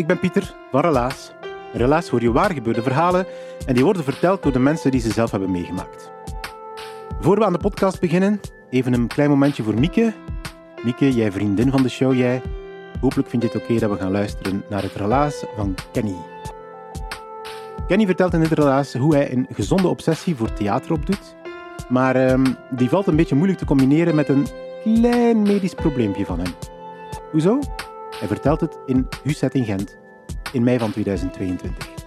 [0.00, 1.32] Ik ben Pieter van Relaas.
[1.72, 3.26] Relaas hoor je waar gebeurde verhalen
[3.66, 6.10] en die worden verteld door de mensen die ze zelf hebben meegemaakt.
[7.20, 8.40] Voor we aan de podcast beginnen,
[8.70, 10.12] even een klein momentje voor Mieke.
[10.84, 12.42] Mieke, jij vriendin van de show, jij.
[13.00, 16.16] Hopelijk vind je het oké dat we gaan luisteren naar het relaas van Kenny.
[17.86, 21.34] Kenny vertelt in dit relaas hoe hij een gezonde obsessie voor theater opdoet,
[21.88, 24.46] maar ehm, die valt een beetje moeilijk te combineren met een
[24.82, 26.54] klein medisch probleempje van hem.
[27.30, 27.58] Hoezo?
[28.20, 29.98] Hij vertelt het in Huset in Gent
[30.52, 31.99] in mei van 2022.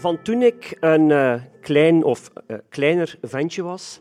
[0.00, 3.98] Van toen ik een eh, klein of eh, kleiner ventje was,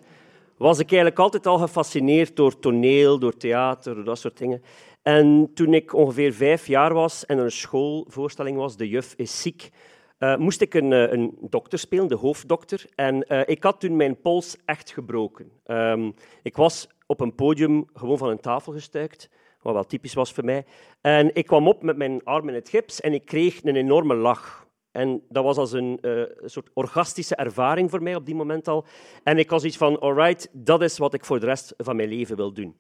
[0.58, 4.64] was ik eigenlijk altijd al gefascineerd door toneel, door theater, door dat soort dingen.
[5.02, 9.42] En toen ik ongeveer vijf jaar was en er een schoolvoorstelling was, De Juf is
[9.42, 9.70] ziek,
[10.18, 12.86] eh, moest ik een, een dokter spelen, de hoofddokter.
[12.96, 15.52] En ik had toen mijn pols echt gebroken.
[15.66, 16.12] Ehm,
[16.42, 19.30] ik was op een podium gewoon van een tafel gestuikt,
[19.62, 20.66] wat wel typisch was voor mij.
[21.02, 24.16] En ik kwam op met mijn arm in het gips en ik kreeg een enorme
[24.16, 24.63] lach.
[24.94, 28.86] En dat was als een eh, soort orgastische ervaring voor mij op die moment al.
[29.24, 32.10] En ik was iets van, alright, dat is wat ik voor de rest van mijn
[32.10, 32.76] leven wil doen.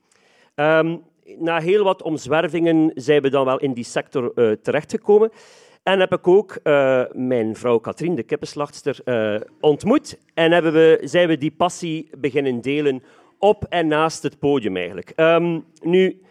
[0.55, 0.97] Ehm,
[1.37, 5.31] na heel wat omzwervingen zijn we dan wel in die sector eh, terechtgekomen.
[5.83, 9.01] En heb ik ook eh, mijn vrouw Katrien, de kippenslachtster,
[9.59, 10.17] ontmoet.
[10.33, 13.03] En hebben we, zijn we die passie beginnen delen
[13.39, 15.09] op en naast het podium eigenlijk.
[15.15, 16.21] Ehm, nu,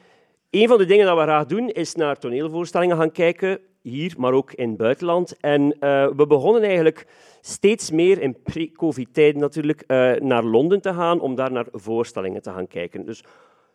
[0.50, 4.32] een van de dingen dat we graag doen, is naar toneelvoorstellingen gaan kijken, hier, maar
[4.32, 5.36] ook in het buitenland.
[5.40, 7.06] En eh, we begonnen eigenlijk
[7.40, 12.50] steeds meer, in pre-covid-tijden natuurlijk, eh, naar Londen te gaan om daar naar voorstellingen te
[12.50, 13.06] gaan kijken.
[13.06, 13.24] Dus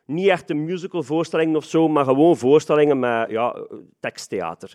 [0.05, 3.55] niet echt een musicalvoorstellingen of zo, maar gewoon voorstellingen met ja,
[3.99, 4.73] teksttheater.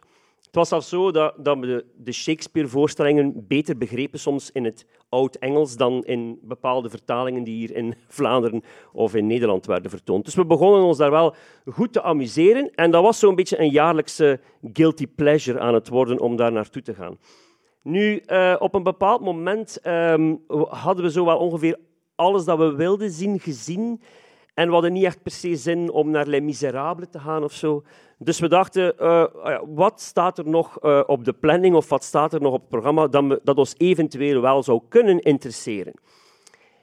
[0.52, 5.76] Het was zelfs zo dat, we de, de Shakespeare-voorstellingen beter begrepen soms in het oud-Engels
[5.76, 10.24] dan in bepaalde vertalingen die hier in Vlaanderen of in Nederland werden vertoond.
[10.24, 11.34] Dus we begonnen ons daar wel
[11.70, 14.40] goed te amuseren en dat was zo'n beetje een jaarlijkse
[14.72, 17.18] guilty pleasure aan het worden om daar naartoe te gaan.
[17.82, 20.34] Nu, eh, op een bepaald moment ehm,
[20.68, 21.78] hadden we zo wel ongeveer
[22.14, 24.00] alles dat we wilden zien gezien.
[24.54, 27.52] En we hadden niet echt per se zin om naar Les Miserables te gaan of
[27.52, 27.82] zo.
[28.18, 32.04] Dus we dachten, eh, ja, wat staat er nog eh, op de planning of wat
[32.04, 35.92] staat er nog op het programma dat, me, dat ons eventueel wel zou kunnen interesseren?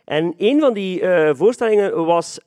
[0.05, 2.39] En een van die eh, voorstellingen was,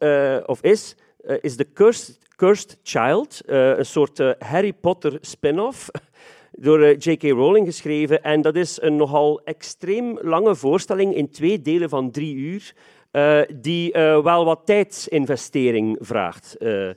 [0.46, 0.96] of is,
[1.40, 5.90] is The Cursed, Cursed Child, een soort Harry Potter spin-off
[6.52, 7.22] door J.K.
[7.22, 8.22] Rowling geschreven.
[8.22, 12.74] En dat is een nogal extreem lange voorstelling in twee delen van drie uur,
[13.12, 16.56] eh, die eh, wel wat tijdsinvestering vraagt.
[16.56, 16.88] Eh,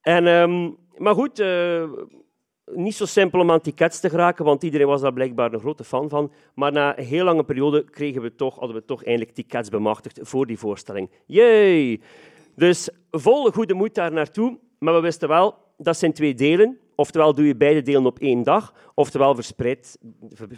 [0.00, 1.44] en, ehm, maar goed,
[2.64, 5.84] niet zo simpel om aan tickets te geraken, want iedereen was daar blijkbaar een grote
[5.84, 6.32] fan van.
[6.54, 10.18] Maar na een heel lange periode kregen we toch, hadden we toch eindelijk tickets bemachtigd
[10.22, 11.10] voor die voorstelling.
[11.26, 12.00] Yay!
[12.56, 14.58] Dus vol goede moed daar naartoe.
[14.78, 16.78] Maar we wisten wel, dat zijn twee delen.
[16.96, 19.98] Oftewel doe je beide delen op één dag, oftewel verspreid,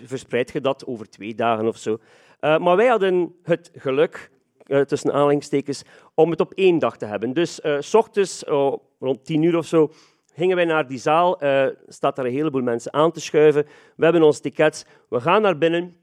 [0.05, 1.99] verspreid je dat over twee dagen of zo.
[2.41, 4.31] Maar wij hadden het geluk,
[4.67, 5.83] eh, tussen aanhalingstekens,
[6.15, 7.33] om het op één dag te hebben.
[7.33, 9.93] Dus eh, s ochtends, oh, rond tien uur of zo,
[10.35, 11.41] gingen wij naar die zaal.
[11.41, 13.67] eh staat daar een heleboel mensen aan te schuiven.
[13.97, 14.85] We hebben ons tickets.
[15.09, 15.97] We gaan naar binnen.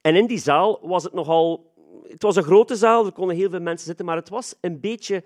[0.00, 1.72] En in die zaal was het nogal...
[2.08, 4.80] Het was een grote zaal, er konden heel veel mensen zitten, maar het was een
[4.80, 5.24] beetje...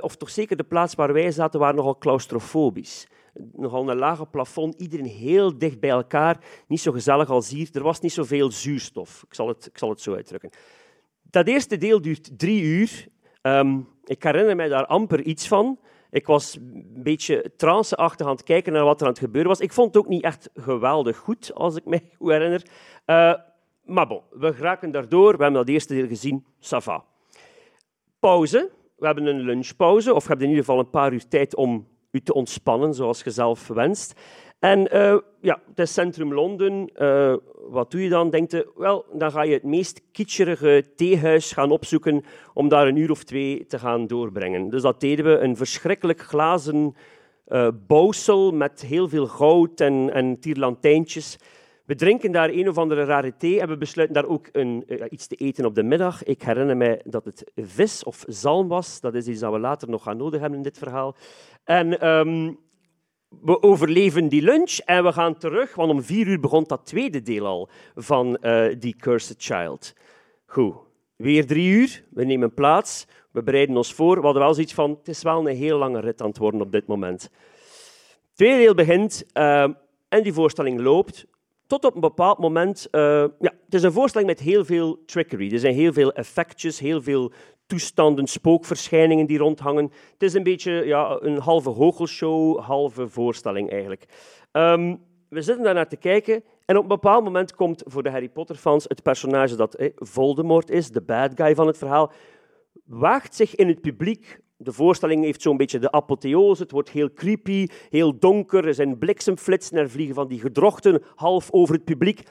[0.00, 3.06] of toch zeker de plaats waar wij zaten, waren nogal claustrofobisch.
[3.52, 6.38] Nogal een lage plafond, iedereen heel dicht bij elkaar.
[6.66, 7.68] Niet zo gezellig als hier.
[7.72, 9.22] Er was niet zoveel zuurstof.
[9.28, 10.50] Ik zal het, ik zal het zo uitdrukken.
[11.30, 13.08] Dat eerste deel duurt drie uur.
[13.42, 15.78] Ehm, ik herinner mij daar amper iets van.
[16.10, 19.60] Ik was een beetje tranceachtig aan het kijken naar wat er aan het gebeuren was.
[19.60, 22.62] Ik vond het ook niet echt geweldig goed, als ik me goed herinner.
[23.04, 23.34] Eh,
[23.84, 25.36] maar bon, we geraken daardoor.
[25.36, 26.44] We hebben dat eerste deel gezien.
[26.60, 27.04] Ça va.
[28.18, 28.70] Pauze.
[28.96, 31.88] We hebben een lunchpauze, of je hebt in ieder geval een paar uur tijd om
[32.10, 34.20] u te ontspannen, zoals je zelf wenst.
[34.60, 36.90] En eh, ja, het is centrum Londen.
[36.94, 37.34] Eh,
[37.68, 38.30] wat doe je dan?
[38.30, 42.24] Denkt je, wel, dan ga je het meest kitscherige theehuis gaan opzoeken
[42.54, 44.68] om daar een uur of twee te gaan doorbrengen.
[44.68, 45.38] Dus dat deden we.
[45.38, 46.94] Een verschrikkelijk glazen
[47.46, 51.38] eh bouwsel met heel veel goud en, en tierlantijntjes.
[51.84, 55.26] We drinken daar een of andere rare thee en we besluiten daar ook een, iets
[55.26, 56.24] te eten op de middag.
[56.24, 59.00] Ik herinner mij dat het vis of zalm was.
[59.00, 61.16] Dat is iets dat we later nog gaan nodig hebben in dit verhaal.
[61.64, 62.52] En ehm,
[63.42, 67.22] we overleven die lunch en we gaan terug, want om vier uur begon dat tweede
[67.22, 69.94] deel al van eh die Cursed Child.
[70.46, 70.74] Goed,
[71.16, 74.16] weer drie uur, we nemen plaats, we bereiden ons voor.
[74.16, 76.60] We hadden wel zoiets van, het is wel een heel lange rit aan het worden
[76.60, 77.30] op dit moment.
[78.34, 79.68] Tweede deel begint eh,
[80.08, 81.26] en die voorstelling loopt
[81.70, 82.88] tot op een bepaald moment...
[82.90, 85.52] eh, ja, het is een voorstelling met heel veel trickery.
[85.52, 87.32] Er zijn heel veel effectjes, heel veel
[87.66, 89.84] toestanden, spookverschijningen die rondhangen.
[90.12, 94.04] Het is een beetje ja, een halve hoochelshow, halve voorstelling eigenlijk.
[94.52, 94.96] Ehm,
[95.28, 98.28] we zitten daar naar te kijken en op een bepaald moment komt voor de Harry
[98.28, 102.12] Potter-fans het personage dat Voldemort is, de bad guy van het verhaal,
[102.84, 104.40] waagt zich in het publiek.
[104.62, 106.62] De voorstelling heeft zo'n beetje de apotheose.
[106.62, 108.66] Het wordt heel creepy, heel donker.
[108.66, 112.22] Er zijn bliksemflitsen, er vliegen van die gedrochten half over het publiek.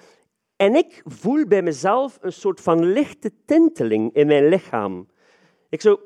[0.56, 5.08] En ik voel bij mezelf een soort van lichte tinteling in mijn lichaam.
[5.70, 6.00] Ik zo,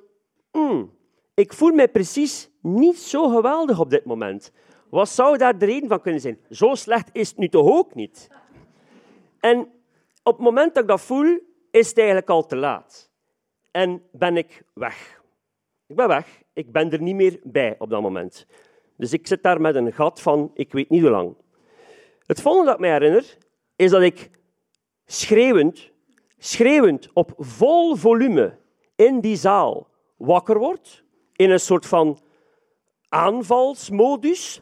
[0.52, 0.92] "Hmm,
[1.34, 4.52] ik voel mij precies niet zo geweldig op dit moment.
[4.90, 6.40] Wat zou daar de reden van kunnen zijn?
[6.50, 8.30] Zo slecht is het nu toch ook niet?
[9.40, 9.60] En
[10.24, 11.40] op het moment dat ik dat voel,
[11.72, 13.12] is het eigenlijk al te laat.
[13.72, 15.23] En ben ik weg.
[15.94, 16.42] Ik ben weg.
[16.54, 18.48] Ik ben er niet meer bij op dat moment.
[18.98, 21.36] Dus ik zit daar met een gat van ik weet niet hoe lang.
[22.26, 23.38] Het volgende dat ik me herinner,
[23.76, 24.30] is dat ik
[25.06, 25.92] schreeuwend,
[26.38, 28.58] schreeuwend op vol volume
[28.96, 29.88] in die zaal
[30.18, 31.04] wakker word,
[31.36, 32.20] in een soort van
[33.10, 34.62] aanvalsmodus,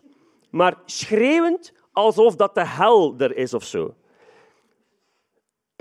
[0.50, 3.96] maar schreeuwend alsof dat de hel er is of zo.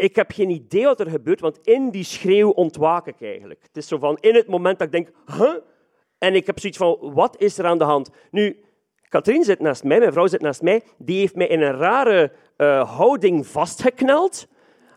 [0.00, 3.62] Ik heb geen idee wat er gebeurt, want in die schreeuw ontwaak ik eigenlijk.
[3.62, 5.54] Het is zo van, in het moment dat ik denk, huh?
[6.18, 8.10] En ik heb zoiets van, wat is er aan de hand?
[8.30, 8.64] Nu,
[9.08, 12.32] Katrien zit naast mij, mijn vrouw zit naast mij, die heeft mij in een rare
[12.56, 14.48] eh, houding vastgekneld.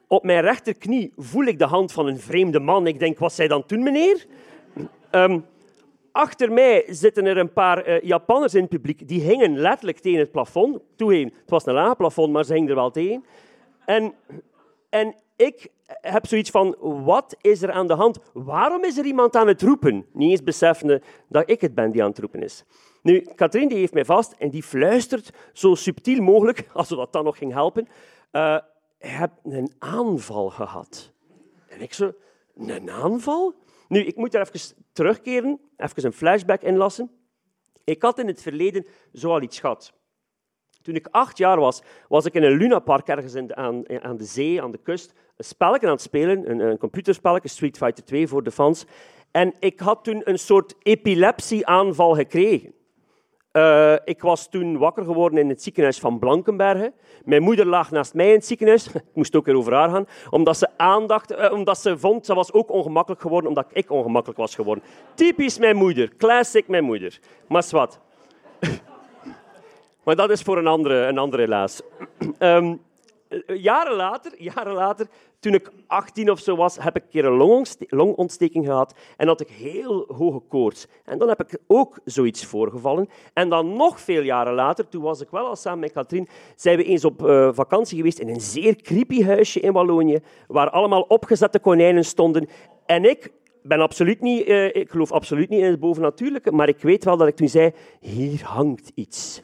[0.07, 2.88] Op mijn rechterknie voel ik de hand van een vreemde man.
[2.88, 4.25] Ik denk, wat zij dan doen, meneer?
[5.11, 5.39] Ehm,
[6.11, 9.07] achter mij zitten er een paar eh, Japanners in het publiek.
[9.07, 10.79] Die hingen letterlijk tegen het plafond.
[10.95, 13.25] Toegeven, het was een laag plafond, maar ze hingen er wel tegen.
[13.85, 14.13] En,
[14.94, 18.19] en ik heb zoiets van, wat is er aan de hand?
[18.34, 20.06] Waarom is er iemand aan het roepen?
[20.12, 22.63] Niet eens beseffende dat ik het ben die aan het roepen is.
[23.01, 27.24] Nu, Katrien die heeft mij vast en die fluistert zo subtiel mogelijk, als dat dan
[27.24, 27.88] nog ging helpen,
[28.31, 28.57] eh,
[29.00, 31.12] je hebt een aanval gehad.
[31.68, 32.13] En ik zo,
[32.56, 33.54] een aanval?
[33.88, 37.12] Nu, ik moet er even terugkeren, even een flashback inlassen.
[37.84, 39.94] Ik had in het verleden zoal iets gehad.
[40.84, 44.62] Toen ik acht jaar was, was ik in een lunapark ergens aan, aan de zee,
[44.62, 48.52] aan de kust, een spelletje aan het spelen, een, een Street Fighter 2 voor de
[48.52, 48.86] fans.
[49.32, 52.74] En ik had toen een soort epilepsieaanval gekregen.
[53.52, 56.94] Eh, ik was toen wakker geworden in het ziekenhuis van Blankenbergen.
[57.24, 58.88] Mijn moeder lag naast mij in het ziekenhuis.
[58.94, 60.08] Ik moest ook weer over haar gaan.
[60.30, 64.40] Omdat ze aandacht, eh, omdat ze vond, ze was ook ongemakkelijk geworden, omdat ik ongemakkelijk
[64.40, 64.84] was geworden.
[65.16, 66.16] Typisch mijn moeder.
[66.18, 67.20] Classic mijn moeder.
[67.48, 68.00] Maar wat.
[70.03, 71.81] maar dat is voor een andere, een andere helaas.
[72.38, 72.75] Ehm,
[73.48, 75.07] jaren later, jaren later,
[75.39, 79.27] toen ik 18 of zo was, heb ik een keer een longontste- longontsteking gehad en
[79.27, 80.88] had ik heel hoge koorts.
[81.05, 83.10] En dan heb ik ook zoiets voorgevallen.
[83.33, 86.77] En dan nog veel jaren later, toen was ik wel al samen met Katrien, zijn
[86.77, 91.01] we eens op eh, vakantie geweest in een zeer creepy huisje in Wallonië, waar allemaal
[91.01, 92.48] opgezette konijnen stonden.
[92.86, 93.31] En ik
[93.63, 97.17] ben absoluut niet, eh, ik geloof absoluut niet in het bovennatuurlijke, maar ik weet wel
[97.17, 99.41] dat ik toen zei, hier hangt iets.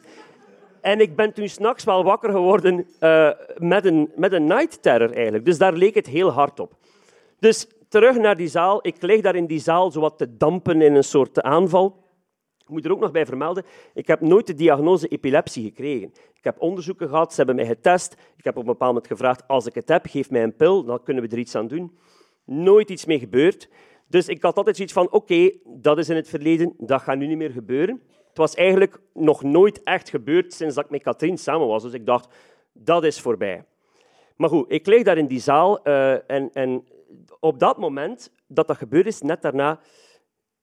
[0.80, 5.12] En ik ben toen s'nachts wel wakker geworden eh, met, een, met een night terror
[5.12, 5.44] eigenlijk.
[5.44, 6.72] Dus daar leek het heel hard op.
[7.38, 8.86] Dus terug naar die zaal.
[8.86, 12.08] Ik lig daar in die zaal zowat te dampen in een soort aanval.
[12.58, 16.12] Ik moet er ook nog bij vermelden, ik heb nooit de diagnose epilepsie gekregen.
[16.34, 18.16] Ik heb onderzoeken gehad, ze hebben mij getest.
[18.36, 20.84] Ik heb op een bepaald moment gevraagd, als ik het heb, geef mij een pil,
[20.84, 21.98] dan kunnen we er iets aan doen.
[22.44, 23.68] Nooit iets mee gebeurd.
[24.06, 27.26] Dus ik had altijd zoiets van, oké, dat is in het verleden, dat gaat nu
[27.26, 28.02] niet meer gebeuren.
[28.30, 31.82] Het was eigenlijk nog nooit echt gebeurd sinds dat ik met Katrien samen was.
[31.82, 32.34] Dus ik dacht,
[32.72, 33.64] dat is voorbij.
[34.36, 36.84] Maar goed, ik lig daar in die zaal uh, en, en
[37.40, 39.80] op dat moment dat dat gebeurd is, net daarna,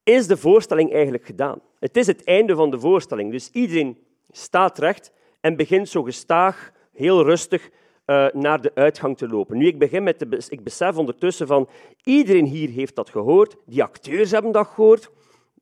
[0.04, 1.62] is de voorstelling eigenlijk gedaan.
[1.80, 3.32] Het is het einde van de voorstelling.
[3.32, 3.98] Dus iedereen
[4.30, 7.70] staat recht en begint zo gestaag, heel rustig,
[8.06, 9.58] uh, naar de uitgang te lopen.
[9.58, 11.70] Nu, ik begin met ik besef ondertussen van,
[12.04, 15.12] iedereen hier heeft dat gehoord, die acteurs hebben dat gehoord.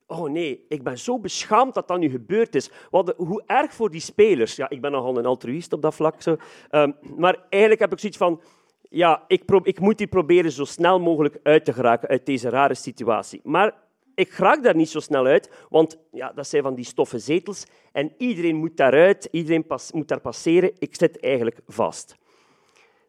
[0.08, 2.72] Oh nee, ik ben zo beschaamd dat dat nu gebeurd is.
[2.90, 4.56] Wat, hoe erg voor die spelers.
[4.56, 6.22] Ja, ik ben nogal een altruïst op dat vlak.
[6.22, 6.36] Zo.
[6.72, 8.42] Um, maar eigenlijk heb ik zoiets van,
[8.90, 12.76] ja, ik, ik moet die proberen zo snel mogelijk uit te geraken uit deze rare
[12.76, 13.40] situatie.
[13.44, 13.74] Maar
[14.16, 17.66] ik raak daar niet zo snel uit, want ja, dat zijn van die stoffen zetels
[17.92, 20.72] en iedereen moet daaruit, iedereen moet daar passeren.
[20.80, 22.16] Ik zit eigenlijk vast.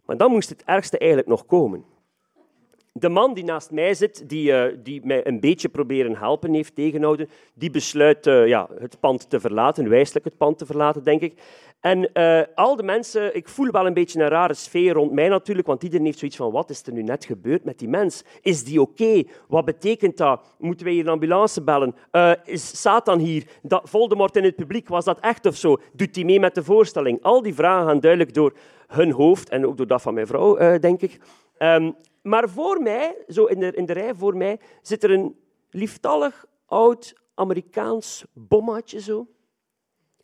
[0.05, 1.85] Maar dan moest het ergste eigenlijk nog komen.
[2.99, 6.75] De man die naast mij zit, die, uh, die mij een beetje proberen helpen heeft
[6.75, 11.21] tegenhouden, die besluit uh, ja, het pand te verlaten, wijselijk het pand te verlaten, denk
[11.21, 11.43] ik.
[11.81, 15.29] En uh, al de mensen, ik voel wel een beetje een rare sfeer rond mij
[15.29, 18.25] natuurlijk, want iedereen heeft zoiets van, wat is er nu net gebeurd met die mens?
[18.41, 19.23] Is die oké?
[19.49, 20.55] Wat betekent dat?
[20.59, 21.95] Moeten wij hier een ambulance bellen?
[22.45, 23.45] is Satan hier?
[23.63, 25.79] Dat, Voldemort in het publiek, was dat echt of zo?
[25.93, 27.23] Doet hij mee met de voorstelling?
[27.23, 28.53] Al die vragen gaan duidelijk door
[28.87, 31.19] hun hoofd en ook door dat van mijn vrouw, denk ik.
[31.59, 31.95] Um,
[32.27, 35.37] maar voor mij, zo in de, in de rij voor mij, zit er een
[35.71, 39.27] lieftallig oud Amerikaans bommaatje zo.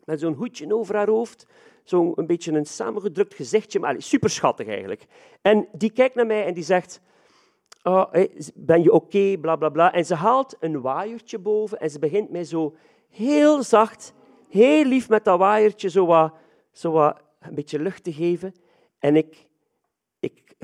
[0.04, 1.46] Met zo'n hoedje over haar hoofd.
[1.84, 5.06] Zo'n een beetje een samengedrukt gezichtje, maar super schattig eigenlijk.
[5.42, 7.00] En die kijkt naar mij en die zegt,
[7.82, 8.12] oh,
[8.54, 9.92] ben je oké, bla bla bla.
[9.92, 12.76] En ze haalt een waaiertje boven en ze begint mij zo
[13.08, 14.12] heel zacht,
[14.48, 16.32] heel lief met dat waaiertje zo wat,
[16.72, 18.54] zo wat een beetje lucht te geven.
[18.98, 19.46] En ik,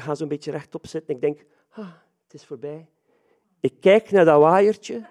[0.00, 1.92] ga zo'n beetje rechtop zitten en ik denk, ah,
[2.24, 2.86] het is voorbij.
[3.60, 5.06] Ik kijk naar dat waaiertje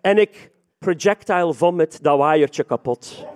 [0.00, 3.26] en ik projectile vomit dat waaiertje kapot.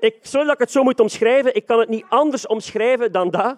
[0.00, 3.30] Ik, sorry dat ik het zo moet omschrijven, ik kan het niet anders omschrijven dan
[3.30, 3.56] dat,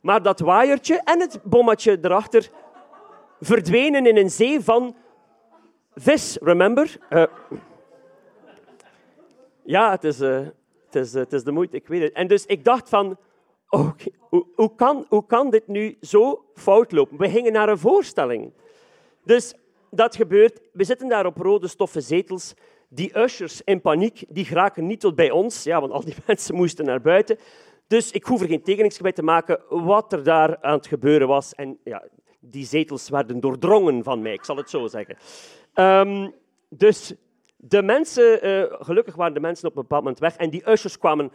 [0.00, 2.50] maar dat waaiertje en het bommetje erachter
[3.40, 4.96] verdwenen in een zee van
[5.94, 6.96] vis, remember?
[7.10, 7.24] Uh,
[9.62, 10.46] ja, het is, uh,
[10.84, 12.12] het, is, uh, het is de moeite, ik weet het.
[12.12, 13.18] En dus ik dacht van,
[13.66, 17.18] hoe, kan, hoe kan dit nu zo fout lopen?
[17.18, 18.52] We gingen naar een voorstelling.
[19.24, 19.54] Dus
[19.90, 20.60] dat gebeurt.
[20.72, 22.54] We zitten daar op rode stoffen zetels.
[22.88, 26.54] Die ushers in paniek, die geraken niet tot bij ons, ja, want al die mensen
[26.54, 27.38] moesten naar buiten.
[27.86, 31.28] Dus ik hoef er geen tekeningsje bij te maken wat er daar aan het gebeuren
[31.28, 31.54] was.
[31.54, 32.04] En ja,
[32.40, 35.16] die zetels werden doordrongen van mij, ik zal het zo zeggen.
[35.74, 36.34] Um,
[36.68, 37.14] dus
[37.56, 40.98] de mensen, uh, gelukkig waren de mensen op een bepaald moment weg en die ushers
[40.98, 41.32] kwamen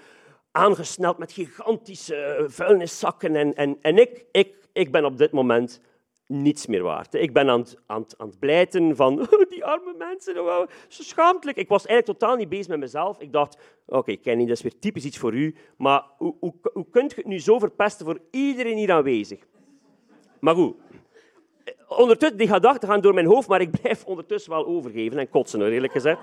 [0.52, 3.36] aangesneld met gigantische eh, vuilniszakken.
[3.36, 5.82] En, en, en ik, ik, ik ben op dit moment
[6.32, 7.14] niets meer waard.
[7.14, 11.04] Ik ben aan het, aan, aan het blijten van oh, die arme mensen, oh, zo
[11.04, 11.58] schaamtelijk.
[11.58, 13.20] Ik was eigenlijk totaal niet bezig met mezelf.
[13.20, 16.54] Ik dacht, oké, okay, Kenny, dat is weer typisch iets voor u, maar hoe, hoe,
[16.74, 19.40] hoe kunt je het nu zo verpesten voor iedereen hier aanwezig?
[20.40, 20.76] Maar goed,
[21.88, 25.72] ondertussen, die gedachten gaan door mijn hoofd, maar ik blijf ondertussen wel overgeven en kotsen,
[25.72, 26.20] eerlijk gezegd.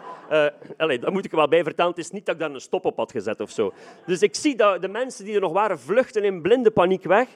[0.77, 1.91] Allez, dat moet ik er wel bij vertellen.
[1.91, 3.73] Het is niet dat ik daar een stop op had gezet of zo.
[4.07, 7.29] Dus ik zie dat de mensen die er nog waren vluchten in blinde paniek weg.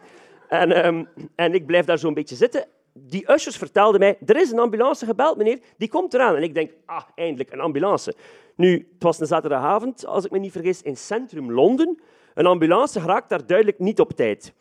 [0.49, 2.67] En, um, en ik blijf daar zo'n beetje zitten.
[2.93, 6.37] Die ushers vertelden mij, er is een ambulance gebeld, meneer, die komt eraan.
[6.37, 8.15] En ik denk, ah, eindelijk, een ambulance.
[8.57, 12.01] Nu, het was een zaterdagavond, als ik me niet vergis, in centrum Londen.
[12.35, 14.53] Een ambulance raakt daar duidelijk niet op tijd.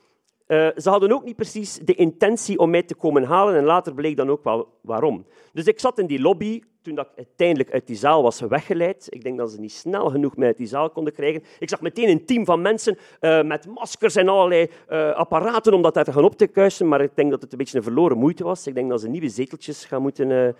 [0.51, 3.93] Uh, ze hadden ook niet precies de intentie om mij te komen halen en later
[3.93, 5.25] bleek dan ook wel waarom.
[5.53, 9.07] Dus ik zat in die lobby toen ik uiteindelijk uit die zaal was weggeleid.
[9.09, 11.43] Ik denk dat ze niet snel genoeg mij uit die zaal konden krijgen.
[11.59, 15.81] Ik zag meteen een team van mensen uh, met maskers en allerlei uh, apparaten om
[15.81, 18.17] dat te gaan op te kuisen, maar ik denk dat het een beetje een verloren
[18.17, 18.67] moeite was.
[18.67, 20.55] Ik denk dat ze nieuwe zeteltjes gaan moeten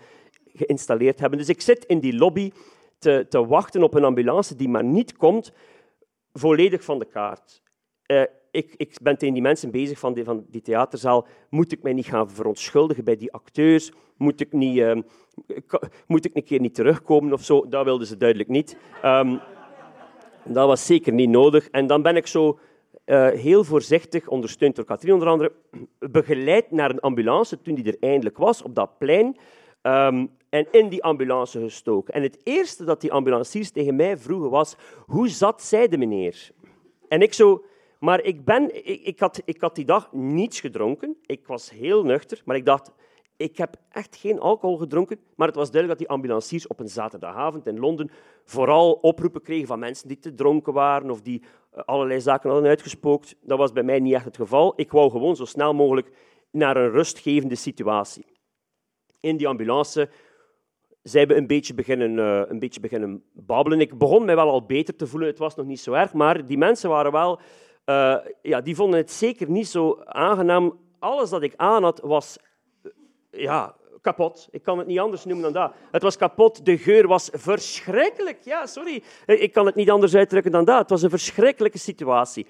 [0.54, 1.38] geïnstalleerd hebben.
[1.38, 2.52] Dus ik zit in die lobby
[2.98, 5.52] te, te wachten op een ambulance die maar niet komt,
[6.32, 7.62] volledig van de kaart
[8.52, 11.26] ik, ik ben tegen die mensen bezig van die, van die theaterzaal.
[11.48, 13.92] Moet ik mij niet gaan verontschuldigen bij die acteurs?
[14.16, 14.96] Moet ik, niet, uh,
[16.06, 17.68] moet ik een keer niet terugkomen of zo?
[17.68, 18.76] Dat wilden ze duidelijk niet.
[19.04, 19.40] Um,
[20.44, 21.68] dat was zeker niet nodig.
[21.68, 22.58] En dan ben ik zo
[23.06, 25.52] uh, heel voorzichtig, ondersteund door Katrien onder andere,
[26.10, 29.36] begeleid naar een ambulance toen die er eindelijk was, op dat plein.
[29.82, 32.14] Um, en in die ambulance gestoken.
[32.14, 36.50] En het eerste dat die ambulanciers tegen mij vroegen was, hoe zat zij de meneer?
[37.08, 37.64] En ik zo,
[38.02, 41.16] maar ik, ben, ik, ik, had, ik had die dag niets gedronken.
[41.26, 42.92] Ik was heel nuchter, maar ik dacht,
[43.36, 46.88] ik heb echt geen alcohol gedronken, maar het was duidelijk dat die ambulanciers op een
[46.88, 48.10] zaterdagavond in Londen
[48.44, 52.68] vooral oproepen kregen van mensen die te dronken waren of die eh, allerlei zaken hadden
[52.68, 53.36] uitgespookt.
[53.42, 54.72] Dat was bij mij niet echt het geval.
[54.76, 56.10] Ik wou gewoon zo snel mogelijk
[56.50, 58.26] naar een rustgevende situatie.
[59.20, 60.08] In die ambulance
[61.02, 63.80] zijn we een beetje, beginnen, uh, een beetje beginnen babbelen.
[63.80, 66.46] Ik begon mij wel al beter te voelen, het was nog niet zo erg, maar
[66.46, 67.40] die mensen waren wel...
[67.84, 70.78] Uh, ja, die vonden het zeker niet zo aangenaam.
[70.98, 72.38] Alles dat ik aan had was
[73.30, 74.48] ja, kapot.
[74.50, 75.74] Ik kan het niet anders noemen dan dat.
[75.90, 78.42] Het was kapot, de geur was verschrikkelijk.
[78.44, 80.78] Ja, sorry, ik kan het niet anders uitdrukken dan dat.
[80.78, 82.46] Het was een verschrikkelijke situatie.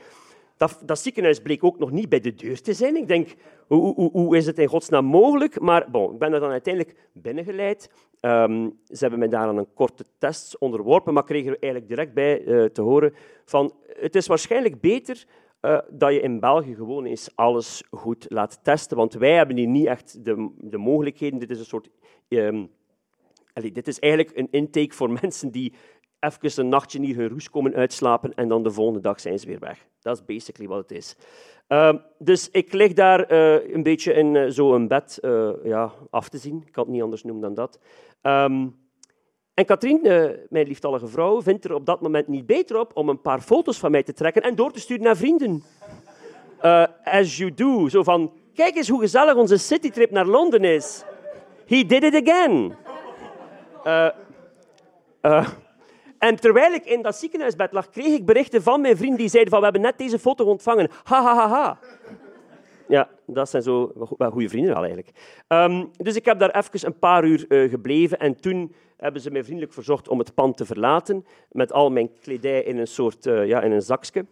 [0.62, 2.96] Dat, dat, ziekenhuis bleek ook nog niet bij de deur te zijn.
[2.96, 3.34] Ik denk,
[3.66, 5.60] hoe, hoe, hoe is het in godsnaam mogelijk?
[5.60, 7.90] Maar bon, ik ben er dan uiteindelijk binnengeleid.
[8.20, 12.14] Um, ze hebben mij daar aan een korte test onderworpen, maar kregen er eigenlijk direct
[12.14, 13.14] bij uh, te horen
[13.44, 15.24] van het is waarschijnlijk beter
[15.60, 18.96] uh, dat je in België gewoon eens alles goed laat testen.
[18.96, 21.38] Want wij hebben hier niet echt de, de mogelijkheden.
[21.38, 21.90] Dit is een soort...
[23.52, 25.72] Allez, dit is eigenlijk een intake voor mensen die
[26.22, 29.46] even een nachtje hier hun roes komen uitslapen en dan de volgende dag zijn ze
[29.46, 29.86] weer weg.
[30.00, 31.16] Dat is basically wat het is.
[31.68, 35.18] Uh, dus ik lig daar uh, een beetje in uh, zo'n bed
[35.64, 36.62] ja, af te zien.
[36.66, 37.78] Ik kan het niet anders noemen dan dat.
[38.22, 38.80] Um,
[39.54, 40.00] en Katrien,
[40.48, 43.78] mijn lieftallige vrouw, vindt er op dat moment niet beter op om een paar foto's
[43.78, 45.62] van mij te trekken en door te sturen naar vrienden.
[47.04, 47.88] As you do.
[47.88, 51.04] Zo van, kijk eens hoe gezellig onze citytrip naar Londen is.
[51.66, 52.76] He did it again.
[56.22, 59.50] En terwijl ik in dat ziekenhuisbed lag, kreeg ik berichten van mijn vrienden die zeiden
[59.52, 60.88] van, we hebben net deze foto ontvangen.
[61.02, 61.78] Ha, ha, ha, ha.
[62.88, 65.10] Ja, dat zijn zo goede vrienden wel eigenlijk.
[65.48, 69.30] Um, dus ik heb daar even een paar uur uh, gebleven en toen hebben ze
[69.30, 73.26] mij vriendelijk verzocht om het pand te verlaten met al mijn kledij in een soort
[73.26, 74.26] uh, ja, in een zakje.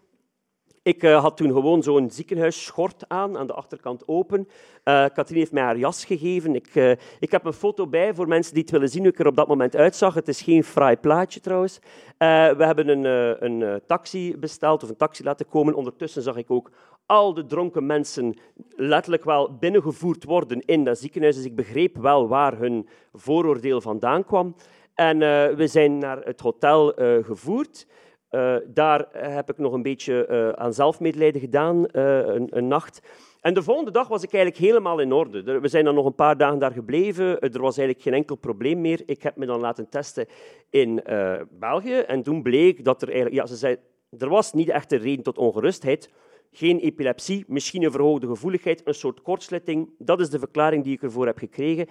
[0.82, 4.48] Ik uh, had toen gewoon zo'n ziekenhuisschort aan, aan de achterkant open.
[4.84, 6.54] Uh, Katrien heeft mij haar jas gegeven.
[6.54, 9.18] Ik, uh, ik heb een foto bij voor mensen die het willen zien hoe ik
[9.18, 10.14] er op dat moment uitzag.
[10.14, 11.78] Het is geen fraai plaatje trouwens.
[12.18, 13.04] we hebben een,
[13.44, 15.74] een taxi besteld, of een taxi laten komen.
[15.74, 16.70] Ondertussen zag ik ook
[17.06, 18.38] al de dronken mensen
[18.76, 21.36] letterlijk wel binnengevoerd worden in dat ziekenhuis.
[21.36, 24.54] Dus ik begreep wel waar hun vooroordeel vandaan kwam.
[24.94, 25.18] En
[25.56, 27.86] we zijn naar het hotel gevoerd.
[28.30, 33.02] Uh, daar heb ik nog een beetje uh, aan zelfmedelijden gedaan, uh, een, een, nacht.
[33.40, 35.60] En de volgende dag was ik eigenlijk helemaal in orde.
[35.60, 37.40] We zijn dan nog een paar dagen daar gebleven.
[37.40, 39.02] Er was eigenlijk geen enkel probleem meer.
[39.06, 40.26] Ik heb me dan laten testen
[40.70, 41.02] in
[41.50, 41.94] België.
[41.98, 43.36] En toen bleek dat er eigenlijk...
[43.36, 43.76] Ja, ze zei,
[44.18, 46.10] er was niet echt een reden tot ongerustheid.
[46.52, 49.90] Geen epilepsie, misschien een verhoogde gevoeligheid, een soort kortslitting.
[49.98, 51.86] Dat is de verklaring die ik ervoor heb gekregen.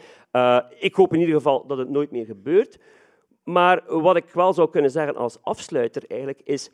[0.79, 2.77] ik hoop in ieder geval dat het nooit meer gebeurt.
[3.51, 6.69] Maar wat ik wel zou kunnen zeggen als afsluiter eigenlijk is,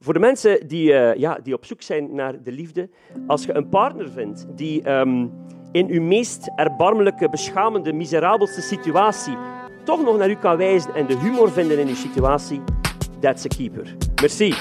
[0.00, 2.88] voor de mensen die, uh, ja, die op zoek zijn naar de liefde,
[3.26, 5.32] als je een partner vindt die um,
[5.72, 9.36] in uw meest erbarmelijke, beschamende, miserabelste situatie
[9.84, 12.62] toch nog naar u kan wijzen en de humor vinden in uw situatie,
[13.20, 13.96] that's a keeper.
[14.20, 14.54] Merci.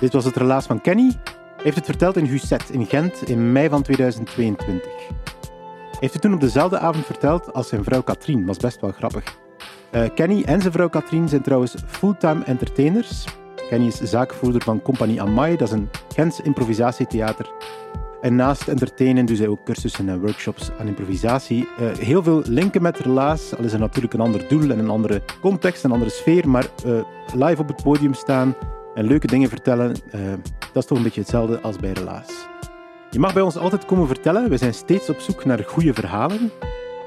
[0.00, 1.12] Dit was het relaas van Kenny
[1.62, 4.90] heeft het verteld in Gusset in Gent in mei van 2022.
[6.00, 9.36] Heeft het toen op dezelfde avond verteld als zijn vrouw Katrien, was best wel grappig.
[9.92, 13.24] Uh, Kenny en zijn vrouw Katrien zijn trouwens fulltime entertainers.
[13.68, 17.50] Kenny is zaakvoerder van Compagnie Amai, dat is een Gents improvisatietheater.
[18.20, 21.68] En naast entertainen doen zij ook cursussen en workshops aan improvisatie.
[21.80, 24.90] Uh, heel veel linken met Relaas, al is er natuurlijk een ander doel en een
[24.90, 27.02] andere context, een andere sfeer, maar uh,
[27.34, 28.54] live op het podium staan
[28.94, 30.20] en leuke dingen vertellen, uh,
[30.72, 32.46] dat is toch een beetje hetzelfde als bij Relaas.
[33.10, 34.48] Je mag bij ons altijd komen vertellen.
[34.48, 36.50] We zijn steeds op zoek naar goede verhalen.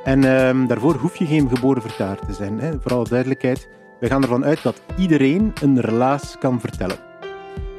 [0.04, 2.60] En uh, daarvoor hoef je geen geboren vertaler te zijn.
[2.60, 2.72] Hè.
[2.82, 3.68] Voor alle duidelijkheid,
[4.00, 6.98] we gaan ervan uit dat iedereen een relaas kan vertellen.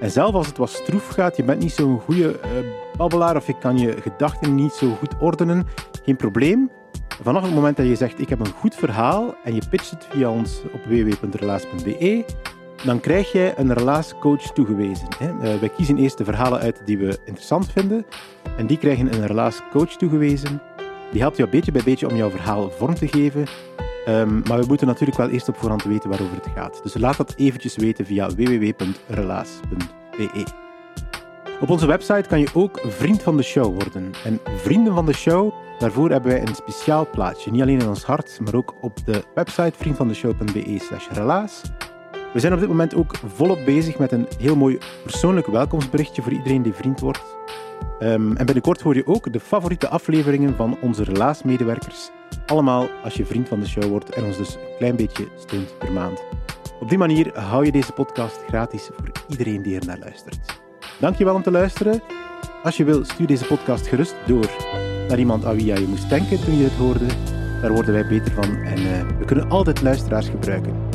[0.01, 2.51] En zelf als het wat stroef gaat, je bent niet zo'n goede uh,
[2.97, 5.67] babbelaar of je kan je gedachten niet zo goed ordenen,
[6.05, 6.71] geen probleem.
[7.23, 10.07] Vanaf het moment dat je zegt ik heb een goed verhaal en je pitcht het
[10.11, 12.25] via ons op www.relaas.be,
[12.87, 15.09] dan krijg jij een relatiecoach toegewezen.
[15.23, 18.07] Uh, wij kiezen eerst de verhalen uit die we interessant vinden
[18.57, 20.63] en die krijgen een relatiecoach toegewezen.
[21.13, 23.47] Die helpt jou beetje bij beetje om jouw verhaal vorm te geven.
[24.09, 26.81] Um, maar we moeten natuurlijk wel eerst op voorhand weten waarover het gaat.
[26.83, 30.47] Dus laat dat eventjes weten via www.relaas.be.
[31.61, 34.11] Op onze website kan je ook vriend van de show worden.
[34.25, 37.51] En vrienden van de show, daarvoor hebben wij een speciaal plaatsje.
[37.51, 41.63] Niet alleen in ons hart, maar ook op de website vriendvandeshow.be slash relaas.
[42.37, 46.33] We zijn op dit moment ook volop bezig met een heel mooi persoonlijk welkomstberichtje voor
[46.33, 47.37] iedereen die vriend wordt.
[48.01, 52.11] Um, en binnenkort hoor je ook de favoriete afleveringen van onze relaasmedewerkers.
[52.47, 55.79] Allemaal als je vriend van de show wordt en ons dus een klein beetje steunt
[55.79, 56.23] per maand.
[56.81, 60.61] Op die manier hou je deze podcast gratis voor iedereen die er naar luistert.
[61.01, 62.03] Dankjewel om te luisteren.
[62.63, 64.51] Als je wil, stuur deze podcast gerust door
[65.09, 67.07] naar iemand aan wie je moest denken toen je het hoorde.
[67.61, 70.86] Daar worden wij beter van en uh, we kunnen altijd luisteraars gebruiken.